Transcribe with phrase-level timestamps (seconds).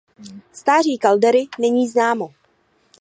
[0.53, 2.29] Stáří kaldery není známo.